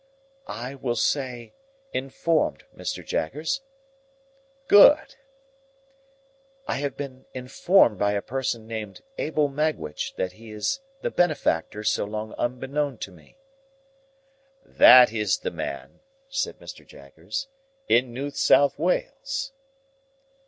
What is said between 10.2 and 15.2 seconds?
he is the benefactor so long unknown to me." "That